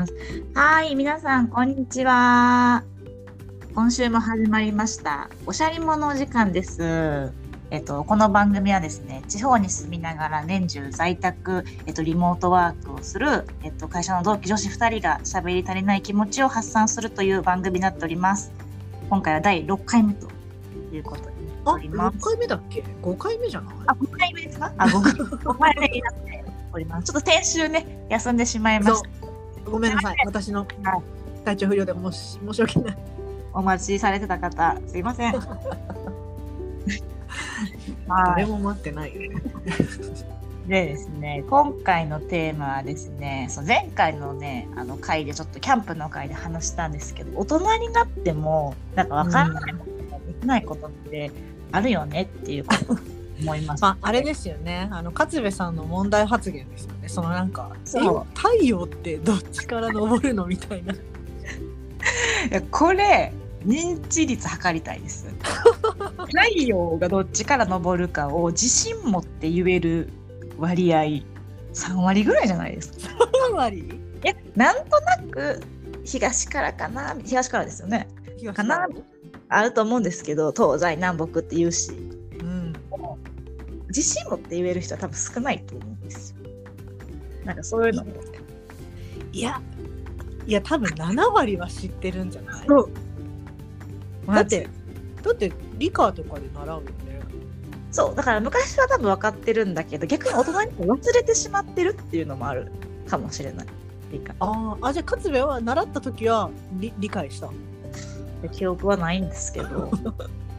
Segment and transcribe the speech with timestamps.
[0.00, 0.14] ます。
[0.54, 2.82] はい、皆さん、こんにちは。
[3.74, 5.28] 今週も始まりました。
[5.46, 7.30] おしゃりものお時間です。
[7.70, 18.50] えっと、この番組はですね、地方に住みながら年中在宅、えっと、リモートワークをする、えっと、会社の同期女子2人が喋り足りない気持ちを発散するという番組になっております。
[19.10, 20.28] 今回は第6回目と
[20.92, 22.20] いうことになってあ、おります6。
[22.24, 23.74] 回目だっけ ?5 回目じゃない？
[23.86, 24.72] あ、5回目ですか？
[24.78, 27.04] あ、5回5回目になっております。
[27.04, 29.19] ちょっと先週ね、休んでしまいました。
[29.70, 30.16] ごめんなさい。
[30.26, 32.96] 私のはい体調不良でもし申し訳ない。
[33.52, 35.32] お待ちされてた方、すいません。
[35.40, 35.44] はい。
[38.08, 39.28] 誰も待ってないよね。
[40.68, 51.32] でですね、今回のテーマはですね、そう前回のね、あの回でちょっとキャンプの回で話したんですけど、大人になっても、なんかわからないことができないことって
[51.72, 52.96] あるよねっていうことを
[53.40, 53.82] 思います。
[53.82, 54.88] まあ、あれですよね。
[54.92, 57.08] あの、勝部さんの問題発言ですよね。
[57.08, 60.46] そのなんか、そうえ太陽ってどっちから昇るの？
[60.46, 60.92] みたいな。
[60.92, 60.96] い
[62.50, 63.32] やこれ
[63.66, 65.26] 認知率測りたいです
[66.32, 70.08] 太陽がどっちから昇るかを自信持って言える
[70.58, 71.00] 割合
[71.74, 72.98] 3割ぐらいじゃないですか
[73.52, 73.78] 3割？
[73.78, 75.60] いやなんとなく
[76.04, 77.14] 東からかな？
[77.24, 78.08] 東からですよね
[78.54, 78.88] かな？
[79.50, 81.92] あると思うんですけど東西南北って言うし
[82.40, 82.72] うん。
[83.90, 86.36] 自信持って言える人は多分少ないと思うんですよ。
[87.44, 88.12] なんかそういうのも。
[89.32, 89.60] いや、
[90.46, 92.66] いや、多分7割は知ってるんじゃない？
[92.66, 92.90] そう。
[94.26, 94.68] だって、
[95.22, 96.90] だって理科とかで習うよね。
[97.92, 102.70] そうだから昔は多分分かってるんだけど逆に大人に忘れてしまってるっていうのもある。
[103.08, 103.66] かもしれない。
[104.12, 107.50] 理解あーあ、じゃあ勝部は習った時は理理解した？
[108.52, 109.90] 記憶はないんですけど。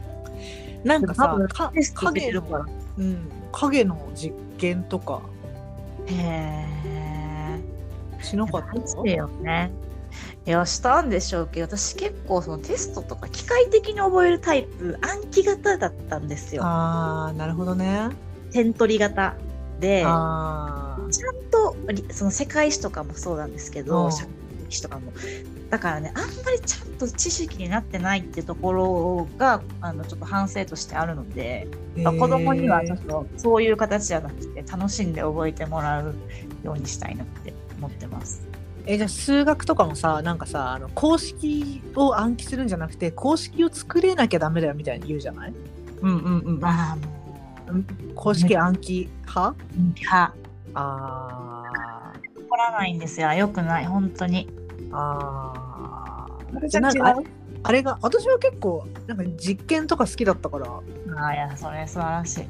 [0.84, 2.66] なんかさ多分、か影のるから
[2.98, 5.22] うん、影の実験とか。
[6.06, 7.60] へえ
[8.22, 8.78] しなかった？
[8.78, 9.70] ですよね。
[10.46, 16.62] いやしたんでしょうけど私結構そのテストとか機械的に覚えるタイプ暗記型だったんですよ。
[16.64, 18.10] ああなるほどね。
[18.52, 19.36] 点取り型
[19.80, 20.02] で。
[20.02, 20.96] ちゃ
[21.32, 24.12] んとりその世界史とかもそうなんですけど、うん。
[24.12, 24.30] 社会
[24.72, 25.12] 歴史とかも
[25.70, 36.14] だからねあんまりちゃんと知識になってないってところがあのちょっと反省としてあるので、まあ、子供にはちょっとそういう形じゃなくて楽しんで覚えてもらう
[36.64, 38.42] ようにしたいなって思ってます。
[38.86, 45.54] えーじゃあ数学とかもさなんかさあの公式を暗記するんじゃなくて公式を作れなきゃダメだよみたいに言うじゃない？
[46.00, 46.64] うんうんうん。
[46.64, 46.96] あ
[48.16, 49.54] 公式暗記派？
[49.76, 50.34] 派
[50.74, 53.32] あー怒らないんですよ。
[53.32, 54.48] よくない本当に。
[54.92, 56.68] あー。
[56.68, 57.16] じゃなんかあ
[57.64, 60.66] あれが私は結構なんか実験とか好きだったから。
[60.68, 60.80] あ
[61.26, 62.44] あいやそれ素晴らしい。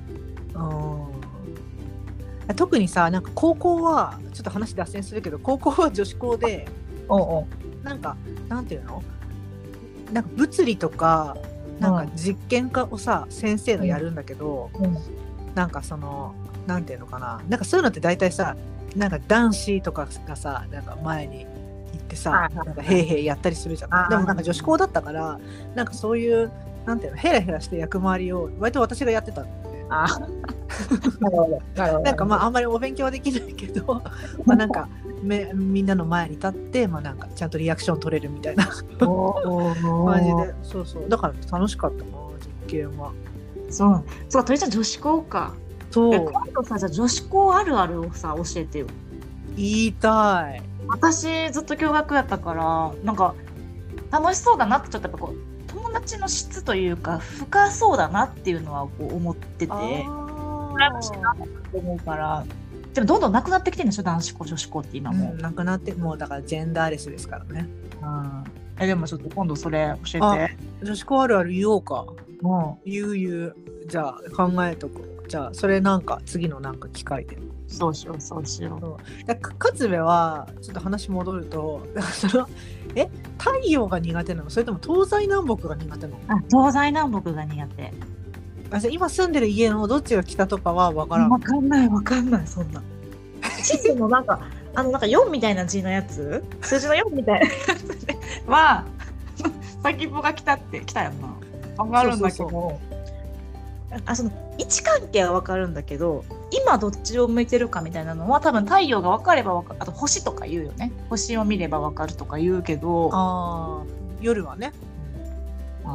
[0.54, 2.56] うん。
[2.56, 6.66] 特にさなんか高校はちょっと話脱線するけど高校は女子校で
[7.08, 7.84] おうおう。
[7.84, 8.16] なんか
[8.48, 9.02] なんていうの？
[10.12, 11.36] なんか物理とか
[11.78, 14.96] なんか実験家をさ、先生がやるんだけど、うん。
[15.54, 16.34] なんかその
[16.66, 17.40] なんていうのかな。
[17.48, 18.56] なんかそういうのって大体さ
[18.96, 21.50] なんか男子とかがさなんか前に行
[22.12, 25.40] ってさはいなんかへいへいやったりするじゃないでもなんか女子校だったから
[25.74, 26.52] なんかそういう
[26.84, 29.86] なんていうのヘラヘラして役回りを割と私がやってたんだよね。
[29.88, 30.06] あ
[31.20, 31.62] なるほど。
[31.76, 32.00] なるほど。
[32.00, 34.02] なんかまああんまりお勉強はできないけど
[34.44, 34.88] まあなんか
[35.22, 38.68] めみんなの前に立ってまあなんかちゃんとリアクション取れるみたいな
[39.06, 39.72] お
[40.10, 42.10] 感じでそうそうだから楽しかったな
[42.66, 43.12] 実験は
[43.70, 44.04] そう。
[44.28, 45.54] そうか、鳥ちゃん女子校か。
[45.54, 48.86] えそう今度さ、じゃあ女子校あるあるをさ、教えてよ。
[49.56, 50.62] 言いたい
[50.92, 53.34] 私、ずっと驚愕やったから、なんか、
[54.10, 62.44] 楽しそうだなって、ちょっとやっぱこう、友達の質というか、深そうだなっていうのはこう思ってて、あ羨ましいなって思うから、
[62.92, 65.32] でもどんどんなくなってきてるんでしょ、男子校、女子校って今も。
[65.32, 67.66] うん、なくなってもうだからジェンダーレスですからね。
[68.02, 68.44] うん。
[68.78, 70.48] え、でもちょっと今度それ教あえ
[70.80, 70.84] て。
[70.84, 72.04] 女子校あるある言おうか。
[72.42, 73.56] も言う言う。
[73.86, 77.40] じゃあ考えとくじゃあそれなんか次のなんか機会でう、
[77.72, 79.26] そうしよう、そうしよう。
[79.26, 82.48] だか勝部はちょっと話戻るとその
[82.94, 83.08] え
[83.38, 84.50] 太陽が苦手なの？
[84.50, 86.18] それとも東西南北が苦手なの？
[86.28, 87.92] あ、東西南北が苦手。
[88.70, 92.82] あじゃあ今住んでる家のどっちが北とかは分からんわかんない、わかんない、そんな。
[93.62, 94.40] 地図のなんか、
[94.74, 96.42] あの、なんか4みたいな字のやつ？
[96.62, 98.16] 数字の4みたいなやつで
[98.46, 98.84] は、
[99.82, 101.84] 先っぽが来たって、来たよな。
[101.84, 102.48] わかるんだけど。
[102.50, 102.92] そう
[104.06, 109.80] あその位置関係はわかるんだけど今どっちを向いてるかみたいなのは多分太陽が分かれば分かる。
[109.82, 110.92] あと星とか言うよね。
[111.08, 113.10] 星を見れば分かるとか言うけど。
[113.12, 113.82] あ
[114.20, 114.72] 夜はね。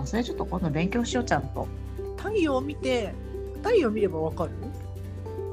[0.06, 1.68] それちょっと今度勉強しようちゃんと。
[2.18, 3.14] 太陽を見て
[3.64, 4.52] 太陽を見れば分かる？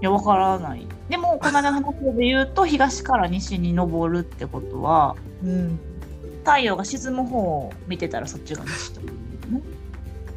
[0.01, 0.87] いや分からない。
[1.09, 5.79] でもこの間の話で言うと 東から西に昇るってことはうん。
[6.45, 9.01] 太陽が沈む方を見てたらそっちが西と。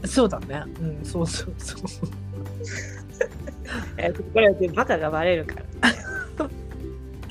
[0.06, 1.82] そうだねうんそうそうそう
[3.98, 5.64] えこれでバカがバレるから。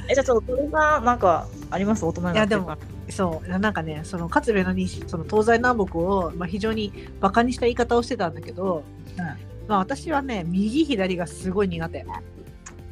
[0.09, 2.05] えじゃあちょっとこれがなんかあります？
[2.05, 2.79] 大人になってるから。
[3.13, 8.83] そうなんかねその勝部の西その東西南北を、まあ、非常にバカにした言い方をしてたんだけど、
[9.69, 12.05] まあ、私はね右左がすごい苦手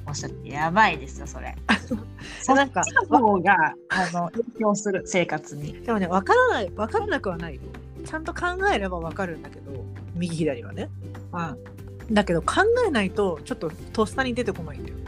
[0.06, 1.56] おっしゃってやばいですよそれ。
[2.54, 5.74] なんか方があの影響する生活に。
[5.82, 7.60] でもね分からない分からなくはないよ
[8.04, 9.84] ちゃんと考えれば分かるんだけど
[10.14, 10.90] 右左はね。
[11.32, 12.14] うん。
[12.14, 15.04] だけど考えないとちょっととっさに出てこないんだよね。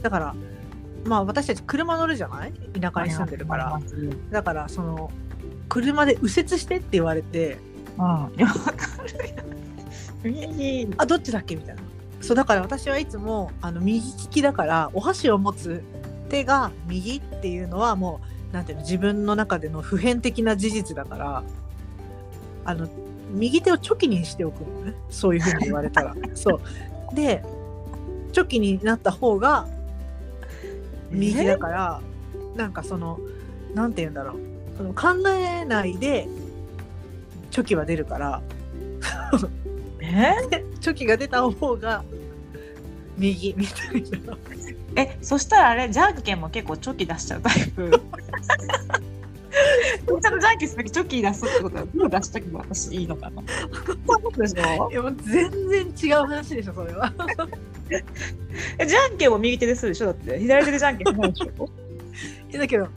[0.00, 0.34] えだから
[1.04, 2.52] まあ私たち車乗るじゃない？
[2.80, 3.80] 田舎に住んでるから。
[4.30, 5.10] だからその
[5.68, 7.58] 車で右折してって言われて
[7.96, 8.02] うん。
[8.36, 8.72] いやわか
[10.24, 10.88] る。
[10.98, 11.54] あどっちだっけ？
[11.56, 11.82] みたいな。
[12.20, 15.82] そうだから私はいつもあの右利きだからお箸を持つ
[16.30, 21.42] 手が右っていうのはもうなんていうの自分の中での普遍的な事実だから
[22.64, 22.88] あの
[23.32, 24.94] 右手をチョキにしておくのね。
[25.10, 26.14] そういうふうに言われたら。
[26.34, 26.60] そ
[27.12, 27.14] う。
[27.16, 27.42] で
[28.32, 29.66] チョキになった方が
[31.10, 32.00] 右だから
[32.54, 33.18] なんかその
[33.74, 34.36] なんて言うんだろう。
[34.76, 36.28] その考えないで
[37.50, 38.40] チョキは出るから。
[40.00, 40.32] え？
[40.80, 42.04] チョキが出た方が
[43.18, 44.38] 右みたいな。
[44.96, 47.90] えそしたらあれじゃんけんも結構チョキ出しちゃうタイプ。
[50.06, 53.42] ちょっとじゃんけんするときチョキ出すってことはどう出したきも私いいのかな。
[54.06, 54.90] そういうことでしょ？
[54.90, 57.12] いやもう全然違う話でしょそれは。
[58.78, 60.06] えじゃんけんも右手でするでしょ？
[60.06, 61.68] だって左手でじゃんけんしないでしょ？
[62.52, 62.88] えだけど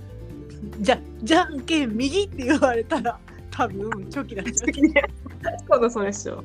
[0.80, 3.20] じゃじゃんけん右って言われたら
[3.57, 4.71] 多分チョキだっちゃう
[5.68, 6.44] 今度それっしょ。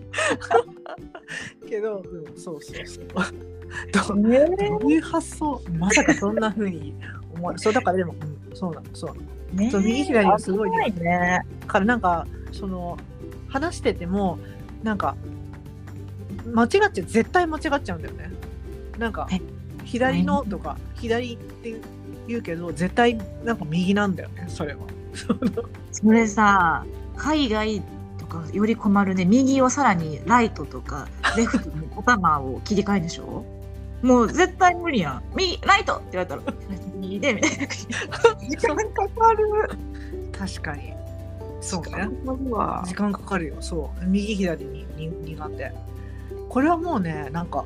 [1.68, 3.06] けど、うん、そうそうそう。
[4.24, 5.60] どえどういう発想？
[5.78, 6.94] まさかそんな風に
[7.34, 9.22] 思そうだからでも、うん、そうなのそうなの。
[9.52, 11.40] ねそう右左はすごいねね。
[11.60, 12.96] だからなんかその
[13.50, 14.38] 話してても
[14.82, 15.14] なんか
[16.46, 18.30] 間違っちゃう絶対間違っちゃうんだよね
[18.98, 19.40] なんかえ
[19.84, 21.78] 左のとか左って
[22.26, 24.80] 言うけど絶対なんか右なんだよねそれは
[25.92, 26.84] それさ
[27.22, 27.82] 海外
[28.18, 29.24] とかより困るね。
[29.24, 33.44] 右をさらにライトとか レフトに頭を切り替えるでしょ？
[34.02, 35.22] もう絶対無理やん。
[35.36, 36.42] 右ライトって言われたら
[36.96, 37.66] 右でみたいな。
[38.40, 39.70] 時間かかる。
[40.36, 40.92] 確かに。
[41.60, 42.08] そうね。
[42.10, 42.84] 時間かかるわ。
[42.84, 43.54] 時間かかるよ。
[43.60, 44.06] そう。
[44.06, 45.72] 右左にに苦手。
[46.48, 47.64] これはもうねなんか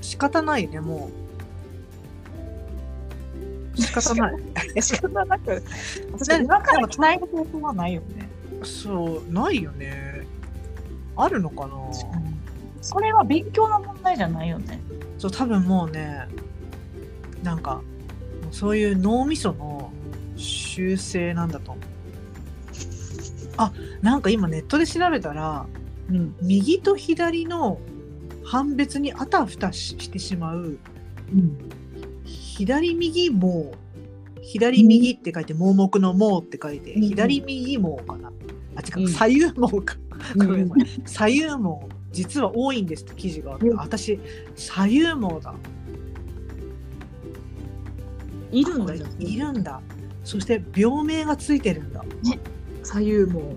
[0.00, 1.25] 仕方ないねもう
[3.76, 4.36] 仕方ない。
[4.82, 5.62] 仕方なく。
[6.12, 8.28] 私今からの伝える方法はないよね。
[8.64, 10.26] そうないよね。
[11.16, 11.74] あるのかな？
[12.80, 14.80] それは勉強の問題じゃないよね。
[15.18, 16.26] そう多分もうね
[17.42, 17.80] なんか
[18.50, 19.92] そういう脳みその
[20.36, 21.72] 修正なんだと。
[21.72, 21.84] 思う
[23.58, 25.66] あなんか今ネットで調べたら
[26.10, 26.34] うん。
[26.42, 27.80] 右と左の
[28.44, 30.78] 判別にあたふたししてしまう
[31.32, 31.58] うん
[32.64, 33.72] 左右も
[34.42, 37.08] 左右って書いて盲目の盲って書いて、うん。
[37.10, 38.30] 左右盲かな。
[38.76, 39.08] あ違う、うん。
[39.08, 39.96] 左右盲か。
[40.36, 40.74] ごめんな
[41.04, 43.76] さい左右盲実は多いんですって記事があって、うん。
[43.76, 44.18] 私
[44.54, 45.54] 左右盲だ。
[48.52, 48.94] いるんだ。
[48.94, 49.80] よいるんだ。
[50.24, 52.04] そして病名がついてるんだ。
[52.82, 53.56] 左右も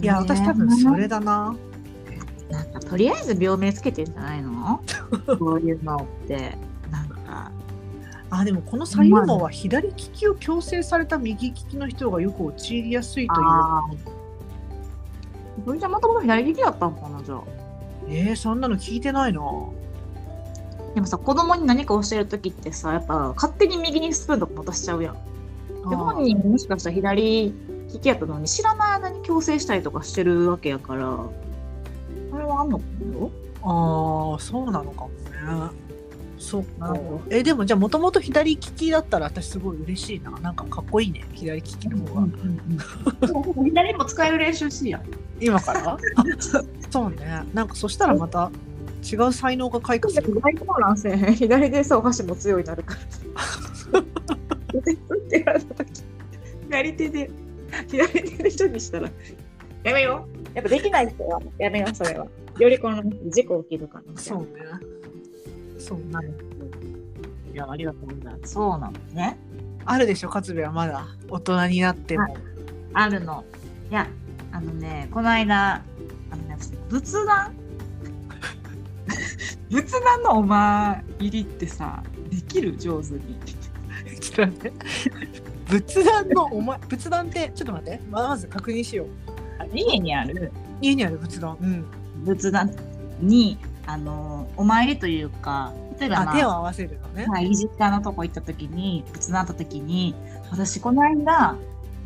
[0.00, 1.54] いや私多分それだな。
[2.50, 4.80] なんかとりあえず病名つけてんじゃないの？
[5.38, 6.56] こういうのって
[8.34, 13.38] あでもこの左右盲は左利きを強制された右利きの人がよく陥りやすいという。
[13.40, 15.64] あー。
[15.66, 17.42] それじゃもともと左利きだったのかなじゃあ。
[18.08, 19.40] えー、そんなの聞いてないな。
[20.94, 25.14] でもさ子供に何か教える時ってさやっぱ勝手に右にスプーンとか持たしちゃうやん。
[25.90, 27.52] で本人ももしかしたら左
[27.92, 31.06] 利きやったのに知らない間に強制したりとかしてるわけやから
[32.32, 33.30] あれはあんのかよ？
[33.62, 35.81] ああそうなのかもね
[36.42, 36.96] そっか。
[37.30, 40.32] えでもじゃあもともと左利きだったら私すごい嬉しいな。
[40.40, 41.24] なんかかっこいいね。
[41.34, 42.26] 左利きの方が、
[43.64, 45.02] 左も使える練習しいやん
[45.40, 45.92] 今から？
[45.92, 45.98] あ
[46.90, 47.44] そうね。
[47.54, 48.50] なんかそしたらまた
[49.10, 50.34] 違う才能が開花する。
[50.40, 51.10] 大混乱せ。
[51.10, 52.96] えへん左でさお箸も強いなるか
[53.92, 54.02] ら。
[56.68, 57.30] 左手で
[57.88, 59.08] 左手で処理したら。
[59.84, 60.56] やめよう。
[60.56, 62.26] やっぱできない人はやめようそれは。
[62.58, 64.20] よりこの事故起きるから。
[64.20, 64.46] そうね
[65.82, 66.28] そうね
[67.52, 68.54] いやありがとうございます。
[68.54, 69.38] そうなのね。
[69.84, 71.06] あるでしょ勝部はまだ。
[71.28, 72.36] 大人になっても。
[72.94, 73.44] あるの。
[73.90, 74.08] いや
[74.52, 75.82] あのねこの間
[76.30, 77.52] あのね私仏壇？
[79.70, 83.20] 仏壇のお参りってさできる上手に。
[84.16, 84.72] っと待って。
[85.68, 88.00] 仏壇のお前仏壇ってちょっと待って。
[88.10, 89.08] ままず確認しよう。
[89.74, 90.52] 家にある。
[90.80, 91.56] 家にある仏壇。
[91.60, 91.84] うん。
[92.24, 92.70] 仏壇
[93.20, 100.14] にあのお参りというか例えば、まあ、あ手を合わせるのね、はい、実家のとこ行った時に仏壇あった時に
[100.50, 101.56] 私この間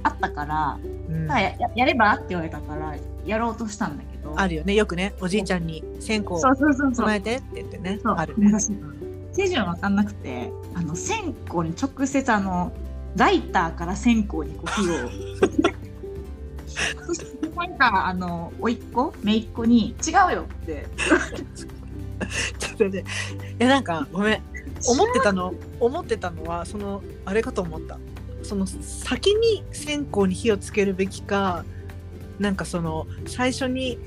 [0.07, 0.79] あったから、
[1.09, 1.27] うん。
[1.27, 4.35] やややればって言われたからやろうとしたんだけど。
[4.37, 4.75] あるよね。
[4.75, 6.95] よくねおじいちゃんに線香そうそうそうそう。
[6.95, 7.99] 備えてって言ってね。
[8.03, 8.15] そう。
[8.15, 8.53] あるね。
[8.53, 8.71] 私
[9.35, 12.73] 手順分かんなくてあの線香に直接あの
[13.17, 15.11] ライターから線香にこう火を
[17.57, 19.15] なんかあの甥っ子？
[19.25, 20.87] 姪っ子に「違うよ」って。
[22.59, 23.05] ちょっとね
[23.61, 24.43] いやなんかごめん
[24.87, 27.99] 思ってたの思ってたのはそのあれかと思った。
[28.43, 31.65] その先に線香に火をつけるべきか
[32.39, 33.99] なんかその最初に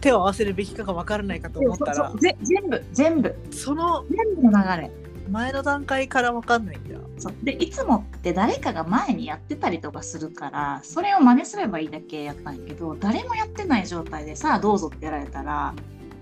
[0.00, 2.12] 手を合わせるべきかが分からないかと思ったら。
[2.20, 3.34] 全部全部。
[3.50, 4.90] その全部の流れ
[5.30, 7.34] 前の段階から分かんないんだそう。
[7.42, 15.74] でいつもって誰かが前にやってたりとかするからそれを真似すればいいだけやったんやけど誰もやってない状態でさあどうぞってやられたら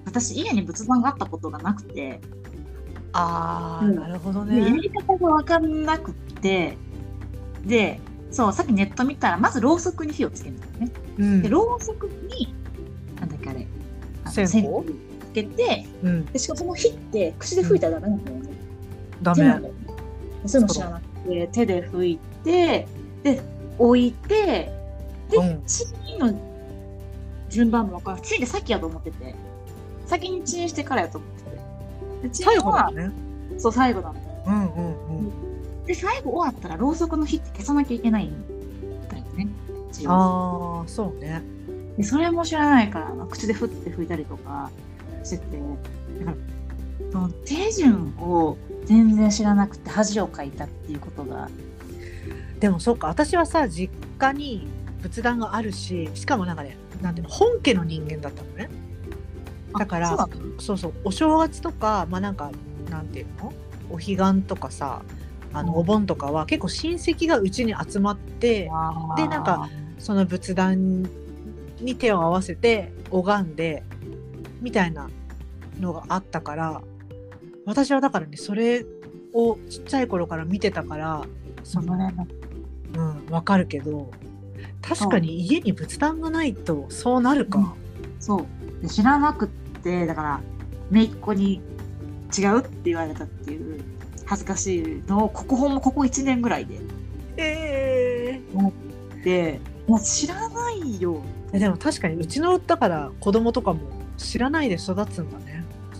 [0.05, 2.21] 私家に仏壇があったことがなくて。
[3.13, 3.95] あうん。
[3.95, 6.77] なるほどでやねり方が分かんなくって。
[7.65, 10.93] でそうさっきネット見たらまずろうそくに火をつけるんだよね。
[11.19, 11.43] うん。
[11.43, 12.55] でろうそくに
[13.21, 13.67] なんだっけあれ
[14.27, 14.49] 線香？
[14.49, 14.69] 線香
[15.27, 16.27] つけてうん。
[16.27, 18.39] でしかもその火って口で吹いたらダメなんだよ。
[18.39, 18.44] ね。
[19.25, 19.73] ダメ。
[20.47, 22.87] そういうの知らなくて手で拭いて
[23.23, 23.43] で
[23.79, 24.71] 置いて
[25.31, 25.63] で、うん。
[25.67, 25.85] チ
[26.17, 26.33] ンの
[27.49, 28.21] 順番も分からん。
[28.23, 29.35] チンで先やと思ってて。
[30.07, 31.51] 先にチンしてからやと思ってて。
[32.23, 33.11] でチン最後だね。
[33.59, 34.15] そう最後なの
[34.47, 35.85] うんうんうん。
[35.87, 38.33] で最後終わったらろうそくの火って消さなきゃいけないん
[39.09, 39.49] だよね。
[40.07, 41.43] ああそうね。
[41.97, 44.71] でそれも知らないからまあ口でふって拭いたりとか
[45.23, 45.59] してて。
[46.19, 46.54] だからそ
[47.19, 51.49] の手順を全然知らなくて恥をかいたっていうことが。
[52.61, 54.67] でもそっか私はさ実家に
[55.03, 58.71] 仏壇があるししかもなんかねなんていうの本家の人間だったのね。
[59.79, 60.29] だからあ
[60.59, 62.51] そうそうお正月とかまあなんか
[62.91, 63.53] なんていうの
[63.91, 65.03] お彼岸とかさ
[65.53, 65.79] あのうん。
[65.81, 68.71] お盆とかは結構親戚がうちに集まって
[69.17, 69.69] でなんか
[69.99, 71.03] その仏壇
[71.81, 73.83] に手を合わせて拝んで
[74.61, 75.09] みたいな
[75.81, 76.83] のがあったから
[77.67, 78.85] 私はだからねそれ
[79.33, 81.25] をちっちゃい頃から見てたから
[81.63, 82.15] その、ね
[82.95, 84.11] うん、わかるけど
[84.83, 87.75] 確かに家に仏壇がないとそうなるか。
[88.21, 88.83] そう。
[88.83, 89.49] で知らなくっ
[89.83, 90.41] てだから
[90.91, 91.63] 姪っ子に
[92.37, 93.83] 違うって言われたっていう
[94.27, 96.79] 恥ずかしいのをここほんまここ1年ぐらいで。
[97.37, 98.41] え
[99.25, 101.23] でいや知らないよ。
[101.53, 103.81] ー、でも確かにうちのだから子供とかも
[104.17, 105.54] 知らないで育つんだね。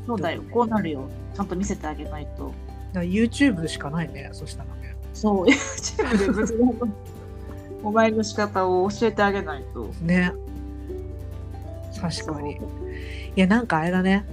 [0.07, 0.43] そうだよ。
[0.51, 1.09] こうなるよ。
[1.35, 2.53] ちゃんと見せてあげないと。
[2.95, 4.31] YouTube しかないね。
[4.33, 4.97] そしたらね。
[5.13, 5.47] そう。
[5.47, 6.89] YouTube で仏壇の
[7.83, 9.91] お参りの仕方を教えてあげないと。
[10.03, 10.33] ね。
[12.01, 12.55] 確かに。
[12.55, 12.61] い
[13.37, 14.25] やなんかあれだね。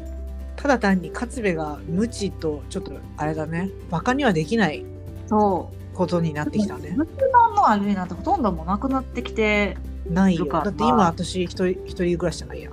[0.56, 3.70] ただ単に勝部が無知とちょっとあれだね。
[3.90, 4.86] バカにはできない
[5.28, 5.96] そう。
[5.96, 6.94] ことになってきたね。
[6.96, 9.78] 仏壇のあれになってほとんどもうなくなってきて
[10.10, 10.46] ないよ。
[10.46, 12.70] だって今私一人一人暮らしじゃないや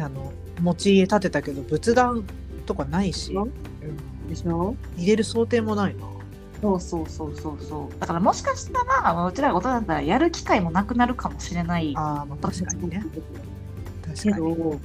[0.00, 2.24] あの持ち家建てたけど仏壇
[2.66, 3.34] とかないし、
[4.28, 4.76] でしょ？
[4.96, 6.06] 入れる想定もないな。
[6.60, 8.00] そうそうそうそうそう。
[8.00, 11.94] だからもしかしたらまあうちらが大人だったらやる機会もなくなるかもしれない。
[11.96, 13.04] あーまあ確かにね。
[14.04, 14.56] 確けかに。
[14.56, 14.80] ど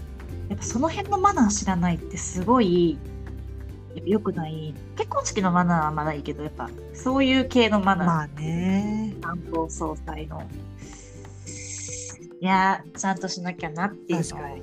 [0.49, 2.97] やっぱその辺のマナー知らないってすごい
[3.95, 4.75] やっぱ良くない。
[4.95, 9.15] 結婚式のマナーはまだいいけどやっぱそういう系のマナー、まあね。
[9.21, 10.43] 担当総裁の。
[12.39, 14.57] いやーちゃんとしなきゃなっていうのを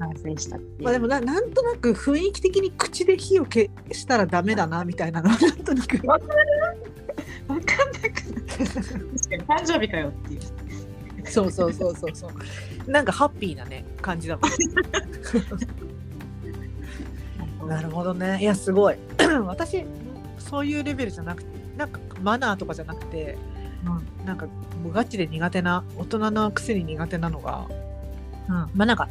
[0.00, 0.34] 確かに。
[0.34, 6.32] 反省したまあでもななんとなく雰囲気的に口で火を消したらダメだなみたいなのは なんとなくわかる
[7.48, 8.20] わかんなく
[9.46, 10.40] な誕生日かよっていう
[11.30, 12.90] そうそうそうそうそう。
[12.90, 14.42] なんかハッピーなね感じだも
[17.66, 17.68] ん。
[17.68, 18.38] なるほどね。
[18.40, 18.96] いやすごい。
[19.46, 19.84] 私
[20.38, 23.38] そういうレベルじゃなくて、なんかマナーとかじゃなくて、
[23.84, 27.66] うんなんかもうガチで苦手な大人のくせに苦手なのが、
[28.48, 29.08] うんまあなんか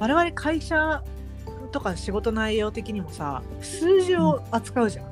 [0.00, 1.02] 我々会社
[1.72, 5.06] とか仕事内容的にもさ、数字を扱うじゃん。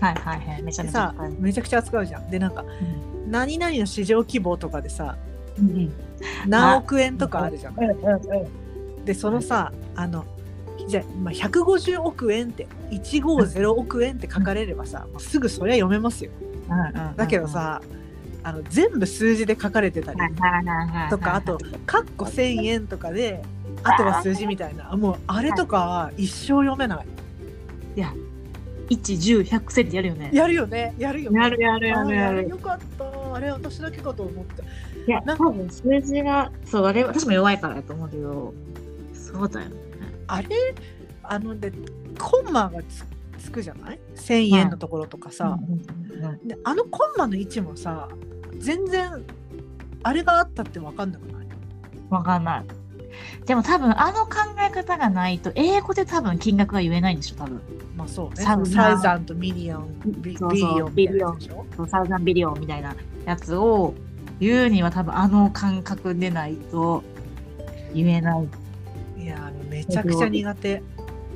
[0.00, 0.62] はいはいはい。
[0.62, 2.30] めちゃめちゃでさ、めちゃくちゃ扱うじゃん。
[2.30, 3.30] でなんかうん。
[3.30, 5.16] 何々の市場規模とかでさ、
[5.58, 5.92] うん
[6.46, 7.74] 何億円とかあるじゃん。
[7.76, 8.68] うんうんうん
[9.04, 10.26] でそのさあの
[10.86, 16.30] じゃあ、まあ、150億円って150億円って書かれればさ、もうすぐそりゃ読めますよ。
[17.16, 17.80] だけどさ、
[18.42, 20.18] あの全部数字で書かれてたり
[21.10, 23.42] とかあと「かっこ1000円」とかで
[23.82, 24.94] あとは数字みたいな。
[24.96, 27.06] もうあれとかは一生読めない。
[27.96, 28.12] いや
[28.90, 30.30] 1100100センってやるよね。
[30.32, 30.94] やるよね。
[30.98, 31.40] やるよね。
[31.40, 33.34] やるやるやるやあるよかった。
[33.34, 34.66] あれ私だけかと思ったい
[35.06, 38.54] やなんか多分数字がそうあれ私も弱いからやと思うけど
[39.12, 39.76] そうだよね。
[40.26, 40.48] あれ？
[41.22, 41.72] あので
[42.18, 43.04] コンマがつ
[43.38, 48.08] つくじゃない？1,000円のところとかさ、うんうんうんであのコンマの位置もさ
[48.58, 49.24] 全然
[50.02, 51.46] あれがあったって分かんなくない？
[52.10, 52.64] わかんない
[53.46, 54.36] でも多分あの考
[54.66, 57.60] え方がないと英語で多分金額が言えないんでしょ多分。
[57.96, 58.42] まあそうね。
[58.42, 59.24] thousand。
[59.24, 63.94] と million ビそうそう billion。thousand billion みたいなやつを
[64.40, 67.02] 言うには多分あの感覚でないと
[67.94, 68.48] 言えない。
[69.18, 70.82] いやめちゃくちゃ苦手。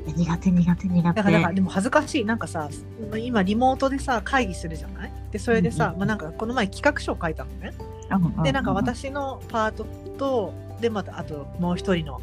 [0.05, 2.25] 苦手苦手苦手だからだからでも恥ずかしい。
[2.25, 2.69] なんかさ
[3.17, 5.12] 今リモートでさ会議するじゃない？
[5.31, 7.73] でそれでさ、うんうんまあ、なんかこの前企画書を書いたのね。
[8.11, 8.43] うんうん。
[8.43, 9.87] でなんか私のパート
[10.19, 12.20] とでまたあともう一人の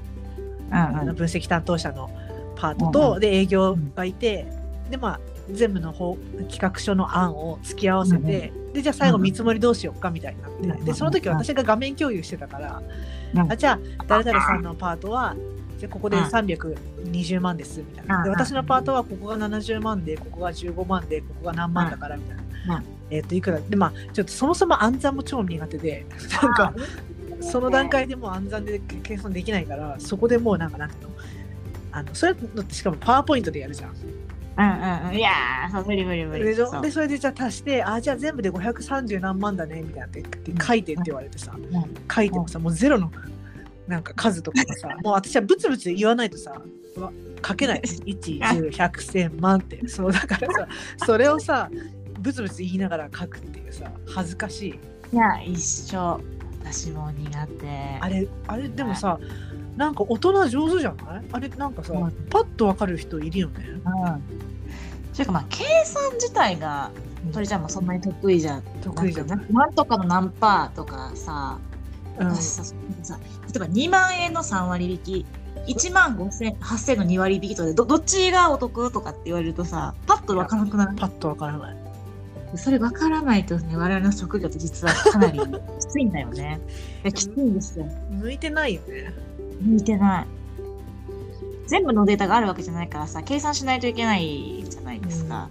[0.71, 1.15] うんうん。
[1.15, 2.11] 分析担当者の
[2.55, 4.45] パートうんと、で営業がいて、
[4.91, 5.19] でまあ
[5.51, 6.15] 全部の方
[6.49, 12.83] 企画書の案を突き合わせて、でじゃあ最後うん見積もりどうしようかみたいになって、うんでその時うん私が画面共有してたから、
[13.33, 15.35] うんあじゃあ誰々さんのパートは
[15.77, 16.23] じゃあここでうん。
[16.23, 18.35] 320万ですみたいな、でうん。
[18.35, 22.37] 私のパートはここが70万でここが15万でここが何万だからみたい
[22.67, 22.83] な、うん。
[23.09, 26.05] えっ、といくらでまあちょっとそもそも暗算も超苦手で
[26.41, 26.73] なんか
[27.41, 31.09] その段階でもう暗算で計算できないからそこでもうなんかなんていうの？
[31.91, 32.35] あのそれ
[32.69, 33.91] しかもパワーポイントでやるじゃん。
[33.91, 35.15] うんうんうん。
[35.15, 36.43] いやー無理無理無理。
[36.43, 36.81] でそう。
[36.81, 40.23] でそれでじゃあ足してあじゃあ全部で530何万だねみたいなって
[40.61, 41.69] 書いてって言われてさ、うん。
[42.13, 43.11] 書いてもさもうゼロの
[43.87, 46.61] なんか数とかがさ もう私はブツブツ言わないとさ
[47.47, 47.81] 書けない。
[47.81, 49.87] 110100100 万って。
[49.87, 50.67] そうだからさ
[51.05, 51.69] それをさ
[52.19, 54.79] ブツブツ言いながら書くっていうさ恥ずかしい。
[55.11, 56.21] いや一緒
[56.71, 57.67] 私も苦手。
[57.99, 59.19] あれあれでもさ
[59.75, 61.25] なんか大人上手じゃない？
[61.31, 62.11] あれなんかさ、うん。
[62.29, 63.65] パッとわかる人いるよね。
[63.69, 63.81] うん。
[65.13, 66.91] それかまあ計算自体が
[67.33, 69.53] 鳥ちゃんもそんなに得意じゃ得意じゃない。
[69.53, 71.57] なんとかの何パーとかさ、
[72.19, 72.27] うん。
[72.27, 72.73] 私ささ
[73.17, 75.25] 例えば2万円の3割引き
[75.67, 81.88] 1万5000 8000の2割引きとかでどどっちがお得とかって言われるとさパッと分からなくなパッとわからない。
[82.53, 85.45] いそれ分からないとね我々の職業って実はかなりき
[85.87, 86.59] ついんだよね。
[87.03, 87.85] いやきついんですよ。
[88.11, 89.13] 向いてないよね。
[89.61, 90.27] 向いてない。
[91.69, 95.49] 全部のデータがあるわけじゃないからさ計算しないといけないじゃないですか、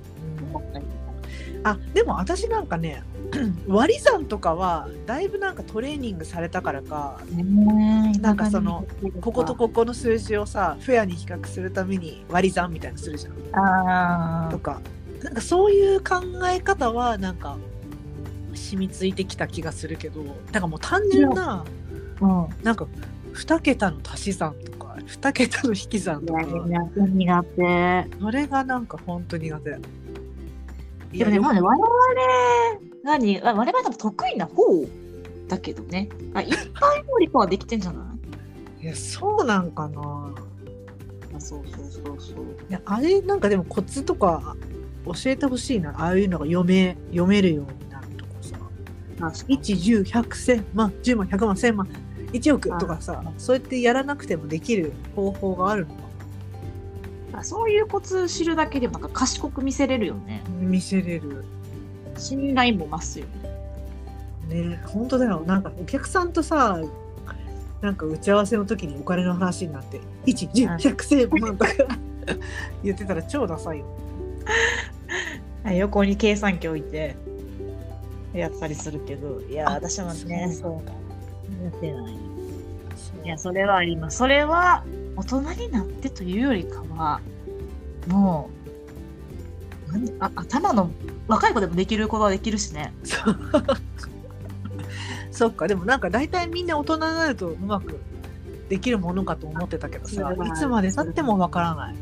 [1.62, 3.04] あでも私なんかね
[3.68, 7.20] 割り算とかはだいぶなんかトレーニングされたからか
[8.20, 8.84] なんかその
[9.20, 13.34] こことここの数字をさフェアに比較するために割り算みたいなのするじゃん。
[13.54, 14.80] あとか
[15.22, 16.16] なんかそういう考
[16.48, 17.56] え方はなんか
[18.54, 21.64] 染みついてきた気がするけどなんかもう単純な
[22.20, 22.64] あうん。
[22.64, 22.86] なんか
[23.34, 26.42] 2桁の足し算とか2桁の引き算とか。
[26.42, 29.78] いや苦手苦手それがなんか本当苦手。
[31.12, 31.88] いでもね、よまあね、我々
[33.04, 34.62] がに、あ我々多分得意な方
[35.48, 36.08] だけどね。
[36.34, 38.14] あ一般よりかはできてんじゃな
[38.80, 38.82] い？
[38.84, 40.34] いやそうなんかな。
[41.36, 42.44] あそうそうそうそう。
[42.68, 44.54] いやあれなんかでもコツとか
[45.14, 45.90] 教えてほしいな。
[45.98, 48.56] ああいうのが読め読めるようになるとかさ。
[49.18, 49.58] 確かに。
[49.58, 51.88] 110100100万10万100万1000万。
[52.32, 56.00] 1億とかさそうやってやらなくてもできる方法があるのか
[57.32, 60.42] あそういうコツ知るだけでもなんか賢く見せれるよね。
[60.60, 61.44] 見せれる。
[62.16, 63.26] 信頼も増すよ
[64.48, 64.62] ね。
[64.70, 65.42] ね本当だよ。
[65.46, 66.80] なんかお客さんとさ
[67.80, 71.70] なんか打ち合わせの時にお金の話になって110100100万とか
[72.82, 73.86] 言ってたら超ダサいよ
[75.64, 77.16] 横に計算機置いて
[78.32, 81.64] やったりするけど、いや、あ私もね、そそう。
[81.64, 82.14] やってない。
[83.24, 84.18] いや、それはあります。
[84.18, 84.84] それは
[85.16, 87.20] 大人になってというよりかは、
[88.06, 88.50] も
[89.88, 90.90] う、なんあ頭の
[91.26, 92.92] 若い子でもできることはできるしね。
[95.30, 97.98] そ っかでもなんか大体みんな大人になるとうまく
[98.68, 101.94] できるものかと思ってたけどさいつまでたってもわからない、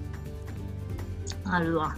[1.45, 1.97] あるわ。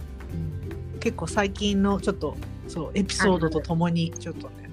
[0.99, 2.35] 結構最近のちょっと
[2.67, 4.69] そうエピソードとともにちょっとね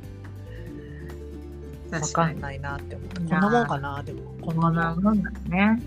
[1.90, 5.82] わかんないなって思ったいやーこんなもんかなでもこんなもなんだね。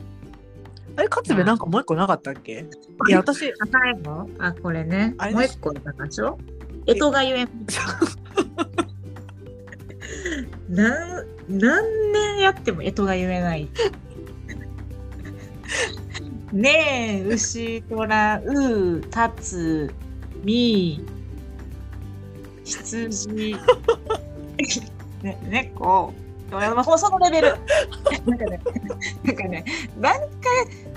[0.95, 2.65] あれ勝部なんかもう一個なかったっけ？
[3.07, 5.15] いや私あ最後あ、これね。
[5.31, 6.37] もう一個だったでしょ？
[6.87, 7.43] えとがゆえ。
[7.43, 7.49] ん。
[10.69, 13.69] なん何年やってもえとが言えない。
[16.51, 19.93] ねえ、牛、とら、う、たつ、
[20.43, 21.05] み、
[22.65, 23.55] 羊、
[25.23, 26.13] ね、猫、
[26.51, 27.57] まあ、もうそのレベル。
[28.25, 28.61] なんかね、
[29.23, 29.65] なんかね、
[29.99, 30.29] 何回、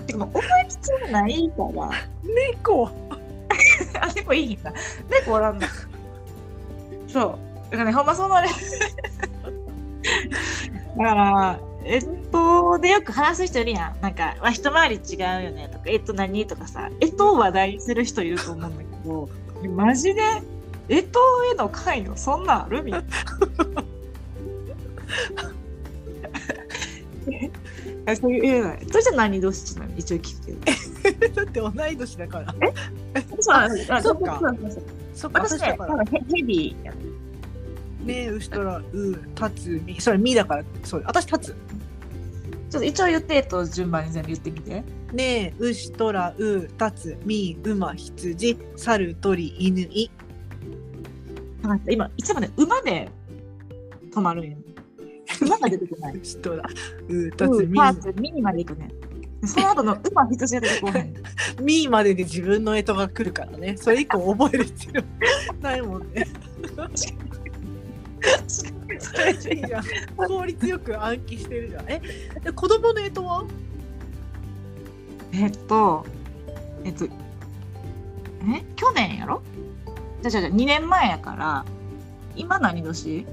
[0.06, 1.90] てかもう覚え必要ないから。
[2.52, 2.90] 猫
[4.00, 4.72] あ、で猫いいんだ。
[5.10, 5.68] 猫おらんだ。
[7.08, 7.70] そう。
[7.70, 8.48] だからね、ほんまそのね。
[10.96, 14.00] だから、えっと、でよく話す人いるやん。
[14.00, 18.91] なんか、まあ、一回り違うよねとか、えっと何とかさ、えっとを話題にする人いると思うんだけど、
[19.76, 20.20] マジで、
[20.88, 21.20] えっと
[21.52, 22.16] への回の？
[22.16, 22.82] そんなんある？
[22.82, 23.08] みたいな。
[28.06, 29.96] えそういう、えそれじゃ何年ちなの？
[29.96, 31.34] 一応聞くけど。
[31.34, 32.54] だって同い年だから。
[33.40, 33.92] そうなんです。
[33.92, 34.82] あそっかそうそうそう。
[35.14, 35.86] そっか私ね、私だか。
[35.86, 36.92] らヘヘビーや
[38.04, 38.28] ね。
[38.28, 38.84] うしとらう
[39.34, 41.54] たつみそれみだからそう私たつ。
[42.70, 44.82] ちょっと一応言ってと順番に全部言ってみて。
[45.12, 50.10] ねうしとらうたつみ馬羊猿鳥犬い。
[51.64, 53.08] あ今、いつもね、馬で
[54.10, 54.56] 止まるんよ。
[55.42, 56.16] 馬が出てこない。
[56.16, 56.64] うしとら
[57.08, 57.78] うたつうんみ。
[57.78, 58.90] パーツ、ミニまで行くね。
[59.44, 61.12] その後の 馬羊が出てこない。
[61.60, 63.76] みまでで自分の干支が来るからね。
[63.76, 65.02] それ以降覚える必要
[65.60, 66.26] ないもんね。
[70.16, 71.90] 効率よく暗記してるじゃん。
[71.90, 72.00] え
[72.42, 73.44] で子供の干支は？
[75.32, 76.04] えっと、
[76.84, 77.08] えっと、え？
[78.76, 79.42] 去年やろ？
[80.22, 81.64] じゃじゃじゃ2年前やから、
[82.36, 83.26] 今何年？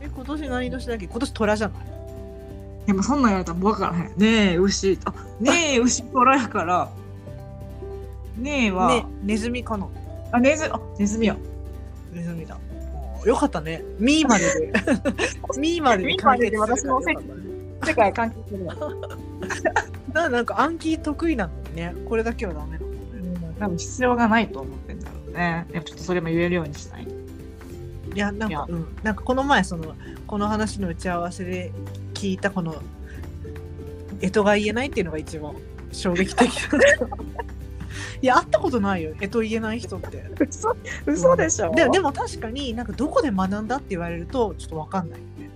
[0.00, 1.06] え今年何年だっけ？
[1.06, 1.84] 今年虎じゃない？
[2.86, 4.16] でもそんなんやられたら分からへん。
[4.18, 4.98] ねえ、牛。
[5.04, 6.90] あ、ねえ、牛虎やから。
[8.36, 9.88] ねえは、ねネズミかな？
[10.32, 11.36] あ、ネズミ、あ、ネズミや。
[12.12, 12.58] ネズミだ。
[13.24, 13.82] よかったね。
[13.98, 14.72] ミーまで で。
[15.58, 18.74] ミーまででミーまでで私の世界関係するわ。
[20.14, 22.86] ななんか暗記得意なのにねこれだけはダメなの。
[22.86, 25.66] ねうん多分必要がないと思ってんだろうね。
[25.72, 27.06] やっぱちょっとそれも言えるようにしたい。
[28.14, 28.86] いやなんかうん。
[29.02, 29.94] なんかこの前その
[30.26, 31.72] この話の打ち合わせで
[32.14, 32.80] 聞いたこの
[34.20, 35.54] 干支が言えないっていうのが一番
[35.92, 37.06] 衝撃的だった
[38.22, 39.14] いや会ったことないよ。
[39.18, 40.24] 干支言えない人って。
[40.40, 41.72] 嘘、嘘でしょ。
[41.72, 45.50] ででも確かになんかどこで学んだって言われるとちょっとわかんないよね。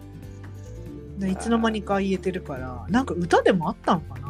[1.18, 4.27] でいつの間にか言えてるからなんか歌でもあったのかな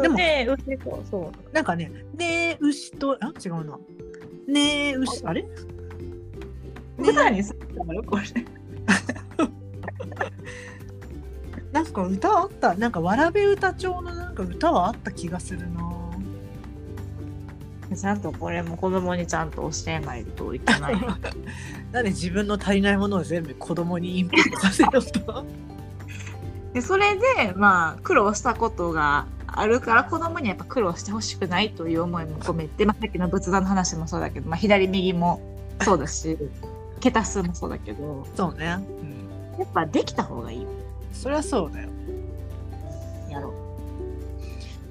[0.00, 1.54] でもねえ、牛と、そう。
[1.54, 3.78] なんかね「ねえ牛と」あ違うな
[4.48, 5.44] 「ねえ牛」あれ？
[6.98, 8.22] 歌にするのよ、これ。
[11.72, 12.74] なんか歌あった？
[12.74, 15.92] なんかわらべ歌調のなんか歌はあった気がするな
[17.96, 20.96] ちゃんとこれも子供にちゃんと教えないといけない。
[21.92, 25.44] なんで自分の足りないものを全部子供にインプットさせようと？
[26.72, 35.40] でそれで、まあ、苦労したことがあるから子供にやっぱ苦労してほしくないという思いも込めて、まあ、さっきの仏壇の話もそうだけど、まあ、左右も
[35.82, 36.38] そうだし
[37.00, 38.78] 桁数もそうだけどそうね、や
[39.64, 40.62] っぱできた方がいい。
[40.62, 40.68] よ
[41.12, 41.88] そりゃそうだよ。
[43.28, 43.52] やろう。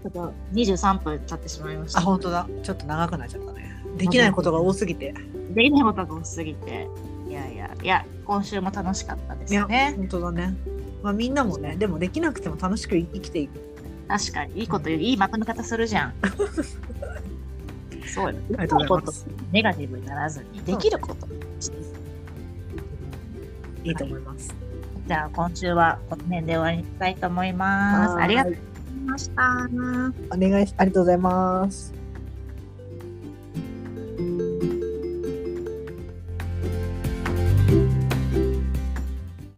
[0.04, 2.00] ちょっと23分経ってしまいました。
[2.00, 2.47] あ本当だ。
[2.63, 3.76] ちょっと長くなっちゃったね。
[3.97, 5.13] できないことが多すぎて。
[5.54, 6.88] できないことが多すぎて。
[7.28, 9.93] いやいやいや今週も楽しかったですね。
[9.97, 10.54] 本当だね。
[11.02, 13.71] まあみんなもねでもできなくても楽しく生きていく
[14.12, 16.13] 確かにいいこと言ういいまとめ方するじゃん。
[18.06, 18.39] そうよ。
[18.58, 19.26] ありがとうございます。
[19.54, 21.28] ネガティブにならずにできること、
[23.86, 24.54] いいと思います、
[25.08, 28.15] じゃあ今週はこの辺で終わりにしたいと思います。
[28.15, 28.24] はい。
[28.24, 28.65] ありがとうござい
[29.06, 29.69] ました。
[30.36, 32.01] お願いしありがとうございます